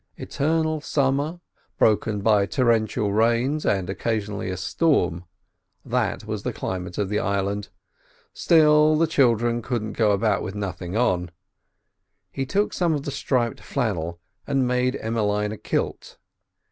[0.17, 1.41] Eternal summer,
[1.77, 5.25] broken by torrential rains, and occasionally a storm,
[5.85, 7.69] that was the climate of the island;
[8.33, 11.29] still, the "childer" couldn't go about with nothing on.
[12.31, 16.17] He took some of the striped flannel and made Emmeline a kilt.